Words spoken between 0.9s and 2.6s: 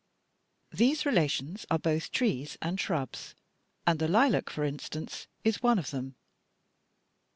relations are both trees